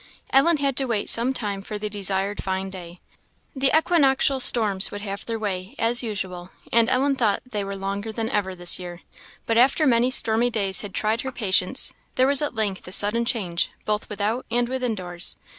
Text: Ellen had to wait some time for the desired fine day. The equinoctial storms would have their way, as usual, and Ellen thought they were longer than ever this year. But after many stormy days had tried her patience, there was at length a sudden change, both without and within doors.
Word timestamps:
Ellen 0.31 0.57
had 0.57 0.75
to 0.77 0.85
wait 0.85 1.09
some 1.11 1.31
time 1.31 1.61
for 1.61 1.77
the 1.77 1.87
desired 1.87 2.41
fine 2.41 2.71
day. 2.71 2.99
The 3.55 3.69
equinoctial 3.77 4.39
storms 4.39 4.89
would 4.89 5.01
have 5.01 5.23
their 5.27 5.37
way, 5.37 5.75
as 5.77 6.01
usual, 6.01 6.49
and 6.73 6.89
Ellen 6.89 7.15
thought 7.15 7.43
they 7.45 7.63
were 7.63 7.75
longer 7.75 8.11
than 8.11 8.27
ever 8.27 8.55
this 8.55 8.79
year. 8.79 9.01
But 9.45 9.59
after 9.59 9.85
many 9.85 10.09
stormy 10.09 10.49
days 10.49 10.81
had 10.81 10.95
tried 10.95 11.21
her 11.21 11.31
patience, 11.31 11.93
there 12.15 12.25
was 12.25 12.41
at 12.41 12.55
length 12.55 12.87
a 12.87 12.91
sudden 12.91 13.25
change, 13.25 13.69
both 13.85 14.09
without 14.09 14.43
and 14.49 14.67
within 14.67 14.95
doors. 14.95 15.35